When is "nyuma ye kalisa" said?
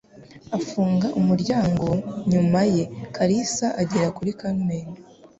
2.31-3.67